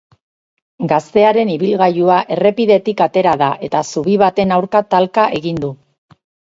[0.91, 5.77] Gaztearen ibilgailua errepidetik atera da, eta zubi baten aurka talka egin du.